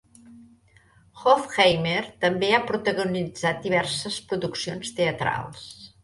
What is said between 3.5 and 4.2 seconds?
diverses